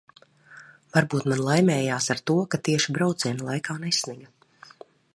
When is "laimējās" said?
1.49-2.09